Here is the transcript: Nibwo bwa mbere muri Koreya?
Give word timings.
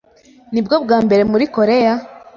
Nibwo 0.53 0.75
bwa 0.83 0.97
mbere 1.05 1.21
muri 1.31 1.45
Koreya? 1.55 1.93